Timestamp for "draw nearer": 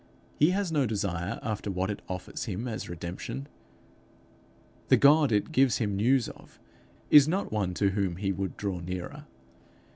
8.57-9.25